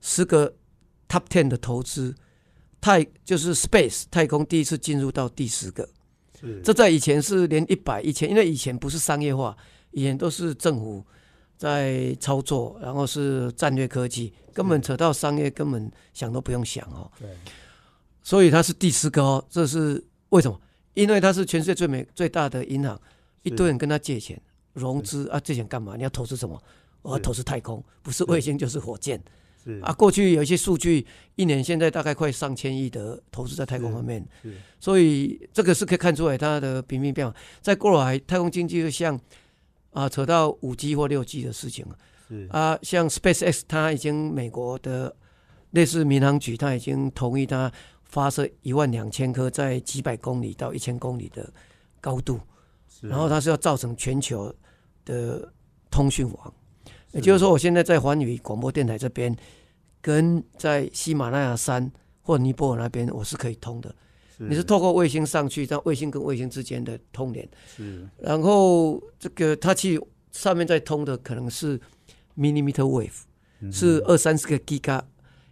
[0.00, 0.54] 十个
[1.06, 2.14] top ten 的投资
[2.80, 5.86] 太就是 space 太空第一次进入到第十个。
[6.62, 9.54] 这在以前是连一百以前，因为以前不是商业化，
[9.90, 11.04] 以前都是政府。
[11.56, 17.10] 在操作，然后是战略科技，根本扯到商业，根本想都不用想哦。
[17.18, 17.28] 对，
[18.22, 20.60] 所以它是第十个哦，这是为什么？
[20.94, 22.98] 因为它是全世界最美最大的银行，
[23.42, 24.40] 一堆人跟他借钱
[24.72, 25.94] 融资啊，借钱干嘛？
[25.96, 26.60] 你要投资什么？
[27.02, 29.22] 我要投资太空，不是卫星就是火箭。
[29.62, 34.26] 是啊，过去有一些数据，一年现在大概快上千亿的投资在太空方面。
[34.80, 37.34] 所以这个是可以看出来它的平民变化。
[37.60, 39.20] 在过来，太空经济就像。
[39.94, 41.96] 啊，扯到五 G 或六 G 的事情了。
[42.26, 45.14] 是啊，像 SpaceX，它已经美国的
[45.70, 47.72] 类似民航局，它已经同意它
[48.04, 51.52] 发射一万两千颗在几百公里到一千公里的
[52.00, 52.40] 高度，
[53.00, 54.54] 然后它是要造成全球
[55.04, 55.52] 的
[55.90, 56.54] 通讯网。
[57.12, 59.36] 也就是说，我现在在环宇广播电台这边，
[60.00, 61.90] 跟在喜马拉雅山
[62.22, 63.94] 或尼泊尔那边，我是可以通的。
[64.36, 67.48] 你是透过卫星上去，让卫星跟卫星之间的通联。
[67.76, 70.00] 是，然后这个它去
[70.32, 71.80] 上面在通的可能是
[72.36, 75.00] millimeter wave，是二三十个 giga。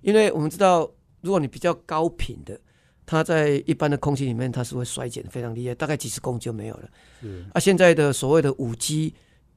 [0.00, 0.90] 因为我们知道，
[1.22, 2.60] 如果你比较高频的，
[3.06, 6.90] 它在一般的空气里面，它是会衰减非常厉害，大概几十公就没有了。
[7.20, 7.44] 是。
[7.54, 9.14] 啊，现在的所谓的五 G，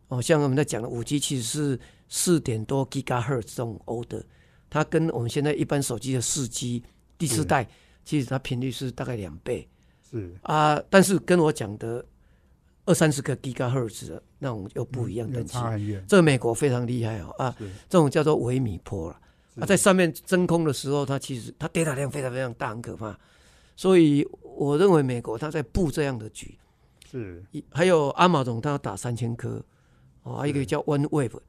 [0.08, 4.24] 哦，像我们在讲的五 G，其实是四点多 gigahertz 这种 order，
[4.70, 6.82] 它跟我们现在一般手机的四 G
[7.18, 7.68] 第四代。
[8.08, 9.68] 其实它频率是大概两倍，
[10.08, 12.06] 是啊，但是跟我讲的
[12.86, 15.58] 二三十个 gigahertz 的那种又不一样等级，
[16.08, 17.56] 这个美国非常厉害哦啊，
[17.90, 19.20] 这种叫做微米波了
[19.60, 23.18] 啊，在上面真空的时候，它其实它 data 量非常非常大，很可怕，
[23.76, 26.58] 所以我认为美国它在布这样的局，
[27.10, 29.64] 是，还有阿马总他要打三千颗，
[30.24, 31.40] 哦，一个叫 One Wave，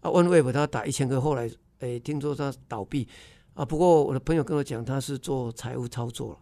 [0.00, 3.08] 啊 One Wave 他打一千颗，后来诶听说他倒闭。
[3.54, 6.38] 啊，不过我的朋友跟我讲，他是做财务操作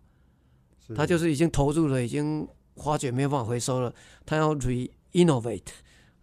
[0.89, 3.95] 了，他就是已经投入了，已经发觉没有办法回收了，
[4.27, 5.63] 他要 re innovate，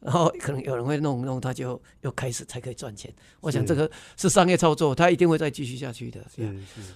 [0.02, 3.14] 然后可能有人会弄弄，他就又开始才可以赚钱。
[3.40, 6.20] 我想这个是商业操作，他一定会再继续下去的。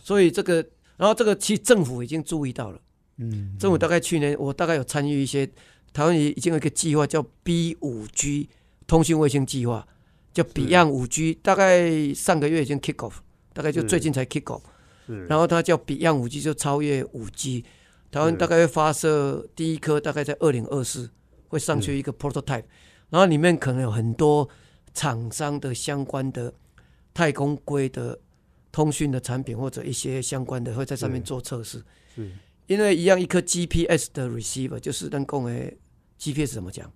[0.03, 0.55] 所以这个，
[0.97, 2.79] 然后这个其实政府已经注意到了，
[3.17, 5.47] 嗯，政府大概去年我大概有参与一些，
[5.93, 8.49] 台湾已经有一个计划叫 B 五 G
[8.87, 9.87] 通讯卫星计划，
[10.33, 13.13] 叫 Beyond 五 G，大概上个月已经 kick off。
[13.53, 14.63] 大概就最近才 kick off，
[15.29, 17.63] 然后它叫 Beyond 五 G，就超越五 G。
[18.11, 21.09] 台湾大概会发射第一颗，大概在二零二四
[21.47, 22.65] 会上去一个 prototype，
[23.15, 24.45] 然后里面可能有很多
[24.93, 26.53] 厂商的相关的
[27.13, 28.19] 太空规的
[28.73, 31.81] 通讯的产品，或者一些相关的会在上面做测试。
[32.67, 35.77] 因为一样一颗 GPS 的 receiver，就是能供诶
[36.19, 36.91] GPS 怎么讲？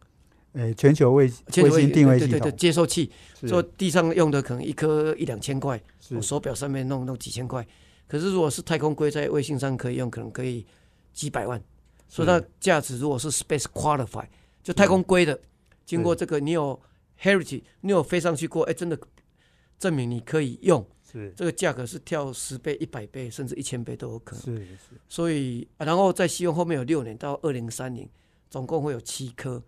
[0.51, 3.09] 诶，全球卫卫星定位系统接收器，
[3.47, 7.65] 说地上用的可能一颗一两千块，我手表上面弄弄几千块。
[8.09, 10.65] 可是如果是太空硅在卫星上可以用，可能可以
[11.13, 11.63] 几百万。
[12.09, 14.25] 所以它价值如果是 space qualify，
[14.61, 15.39] 就太空硅的，
[15.89, 16.79] 经过这个你有
[17.19, 18.99] heritage，你有飞上去过，哎，真的
[19.79, 20.85] 证明你可以用。
[21.11, 24.45] 是这个价格是跳十倍、一百倍，甚至一千倍都有可能。
[24.45, 24.77] 是是。
[25.07, 28.07] 所以，然后在希望后面有六年到二零三零，
[28.51, 29.59] 总共会有七颗。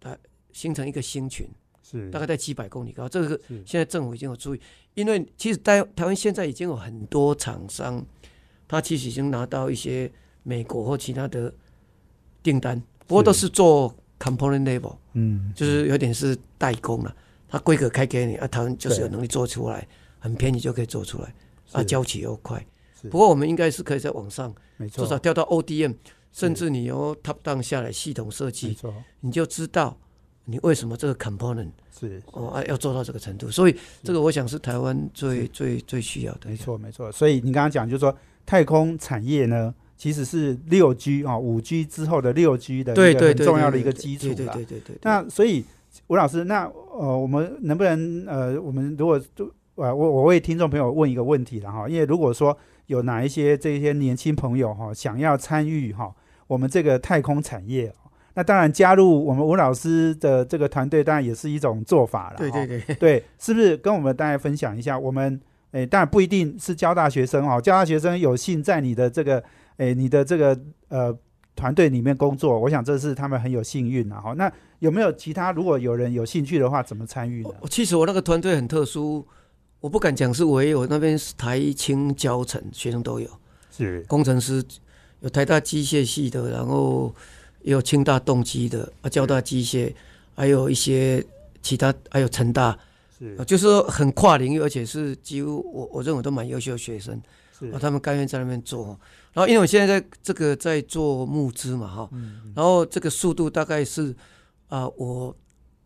[0.00, 0.16] 它
[0.54, 1.46] 形成一个星群，
[1.82, 3.06] 是大概在几百公里高。
[3.06, 4.60] 这个现在政府已经有注意，
[4.94, 8.02] 因为其实台台湾现在已经有很多厂商，
[8.66, 10.10] 他其实已经拿到一些
[10.42, 11.54] 美国或其他的
[12.42, 17.12] 订单，不过都是做 component level，嗯，就是有点是代工了。
[17.48, 19.88] 它规格开给你，啊，台湾就是有能力做出来，
[20.20, 21.34] 很便宜就可以做出来，
[21.72, 22.64] 啊，交期又快。
[23.10, 25.94] 不过我们应该是可以在网上，没错至少调到 ODM。
[26.32, 28.78] 甚至你由 top down 下来系统设计，
[29.18, 29.98] 你就知道
[30.44, 33.50] 你为什么这个 component 是哦要做到这个程度。
[33.50, 36.48] 所以这个我想是台湾最最最需要的。
[36.48, 37.10] 没错没错。
[37.10, 38.16] 所以你刚刚讲就是说
[38.46, 44.34] 太空产业呢，其实是六 G 啊五 G 之后的六 G 的一个很重要的一个基础了。
[44.34, 44.96] 对对对对。
[45.02, 45.62] 那所以
[46.06, 46.64] 吴老师，那
[46.98, 56.10] 呃我们能不能呃我们如果就我我我为听众朋友问一个问题了哈，因为如果说有哪一些这些年轻朋友哈想要参与哈
[56.46, 57.92] 我们这个太空产业，
[58.32, 62.36] 那当然加入我们吴老师的这个团队，当然也是一种做法了。
[62.38, 64.98] 对对对，对，是不是跟我们大家分享一下？
[64.98, 65.38] 我们
[65.72, 69.44] 诶，当然不一定是交大学生哦，交大学生有幸在你的这个
[69.80, 70.58] 诶，你的这个
[70.88, 71.16] 呃
[71.56, 74.20] 团队里面工作，我想这是他们很有幸运啊。
[74.20, 75.52] 哈，那有没有其他？
[75.52, 77.50] 如果有人有兴趣的话，怎么参与呢？
[77.70, 79.26] 其实我那个团队很特殊。
[79.80, 83.26] 我不敢讲是唯有那边是台青教程学生都有，
[83.74, 84.62] 是工程师
[85.20, 87.10] 有台大机械系的，然后
[87.62, 89.90] 有清大动机的啊，交大机械，
[90.34, 91.24] 还有一些
[91.62, 92.78] 其他，还有成大，
[93.18, 97.18] 是就是说很跨领域，而且是几乎我我认为都蛮优秀的学生，
[97.60, 98.98] 是啊，他们甘愿在那边做。
[99.32, 102.10] 然后因为我现在在这个在做募资嘛，哈，
[102.56, 104.12] 然后这个速度大概是
[104.68, 105.36] 啊我。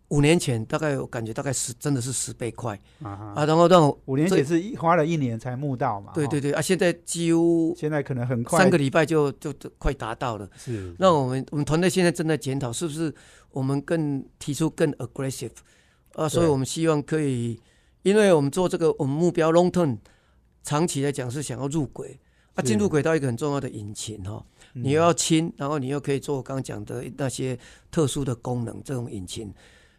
[0.09, 10.49] 五年前大概我感觉大概十真的是十倍快啊，然后让我五年前是花了一年才募到嘛，对对对啊，现在几乎现在可能很快三个礼拜就就快达到了。
[10.57, 13.13] 是，那我们我们团队现在正在检讨，是不是
[13.51, 15.51] 我们更提出更 aggressive
[16.13, 16.29] 啊？
[16.29, 17.59] 所以我们希望可以，
[18.03, 19.97] 因为我们做这个我们目标 long term
[20.65, 22.19] 长期来讲是想要入轨
[22.55, 27.57] 啊，进入轨道一个很重要的引擎哈，你又要轻，然后你又可以做我刚刚讲的那些
[27.91, 29.53] 特殊的功能，这种引擎。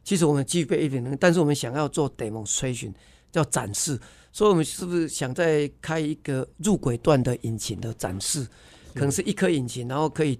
[0.03, 2.93] 其实我们具备一点能力，但是我们想要做 demonstration，
[3.32, 3.99] 叫展示，
[4.32, 8.45] 所以我们是不是想再开一个入轨段的引擎的展示？
[8.93, 10.39] 可能是一颗引擎，然后可以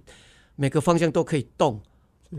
[0.56, 1.82] 每个方向都可以动，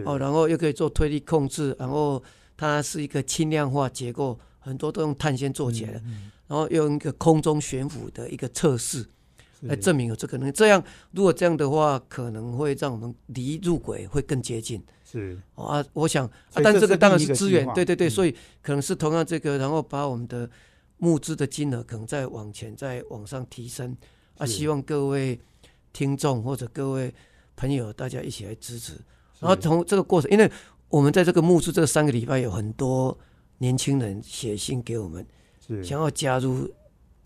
[0.04, 2.22] 哦，然后又可以做推力控制，然后
[2.56, 6.02] 它是一个轻量化结构，很多都用碳纤做起来的，
[6.46, 9.06] 然后用一个空中悬浮的一个测试
[9.62, 10.52] 来证明有这个能力。
[10.52, 10.82] 这样
[11.12, 14.82] 如果这样的话，可能会让我们离入轨会更接近。
[15.04, 15.38] 是。
[15.54, 20.48] 啊，我想，但这个当然是资源，对对对，所以可能是同样这个，然后把我们的
[20.98, 23.96] 募资的金额可能再往前再往上提升。
[24.38, 25.40] 啊，希望各位
[25.92, 27.14] 听众或者各位
[27.56, 28.92] 朋友大家一起来支持。
[29.40, 30.50] 然后从这个过程，因为
[30.88, 33.16] 我们在这个募资这三个礼拜有很多
[33.58, 35.26] 年轻人写信给我们，
[35.82, 36.68] 想要加入，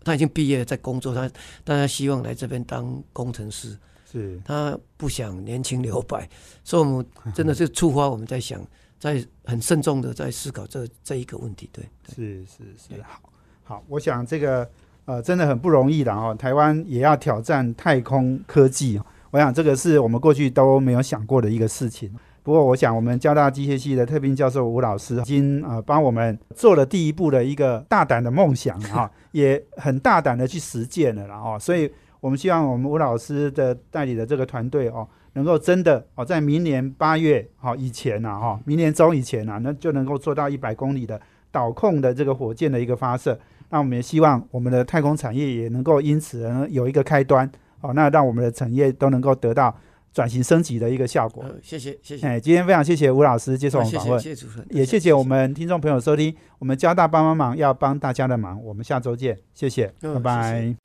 [0.03, 1.29] 他已经毕业在工作，他
[1.63, 3.77] 但他希望来这边当工程师。
[4.11, 6.27] 是他不想年轻留白，
[6.65, 8.61] 所以我们真的是触发我们在想，
[8.99, 11.69] 在很慎重的在思考这这一个问题。
[11.71, 13.21] 对，是是是，好，
[13.63, 14.69] 好，我想这个
[15.05, 22.13] 呃真的很不容易的哦，台湾也要挑战太空科技，我想这个是我们过去都没有想过的一个事情。
[22.43, 31.91] 不过我想我们交大机械系的特聘教授吴老师已经呃帮我们做了第一步的一个大胆的梦想哈， 也很大胆的去实践了，然后所以。
[32.21, 41.19] 我们希望我们吴老师的代理的这个团队哦，能够真的哦，在明年八月好以前呐哈，明年中以前呐，那就能够做到一百公里的
[41.51, 43.35] 导控的这个火箭的一个发射。
[43.71, 49.75] 那我们也希望我们的太空产业也能够因此而有一个开端哦，那让我们的产业都能够得到
[50.13, 51.45] 转型升级的一个效果。
[51.61, 52.27] 谢谢谢谢。
[52.27, 56.35] 哎，今天非常谢谢吴老师接受我们访问，谢谢主持人，也谢谢我们听众朋友收听。
[56.59, 60.75] 我们交大帮帮忙要帮大家的忙，我们下周见，谢谢，拜拜。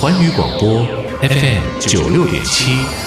[0.00, 0.84] 环宇广播
[1.20, 3.01] FM 九六点七。